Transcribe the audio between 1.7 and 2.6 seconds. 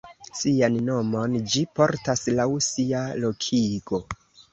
portas laŭ